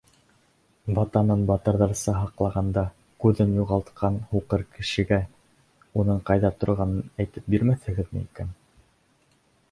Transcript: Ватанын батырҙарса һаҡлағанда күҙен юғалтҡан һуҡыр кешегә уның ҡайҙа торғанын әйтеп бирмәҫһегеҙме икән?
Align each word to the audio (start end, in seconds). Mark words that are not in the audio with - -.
Ватанын 0.99 1.41
батырҙарса 1.49 2.13
һаҡлағанда 2.19 2.83
күҙен 3.25 3.51
юғалтҡан 3.57 4.17
һуҡыр 4.31 4.63
кешегә 4.77 5.19
уның 6.03 6.23
ҡайҙа 6.31 6.51
торғанын 6.63 7.05
әйтеп 7.25 7.51
бирмәҫһегеҙме 7.57 8.25
икән? 8.31 8.51